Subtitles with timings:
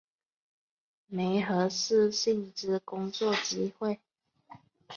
[1.05, 3.99] 媒合适性之工作机会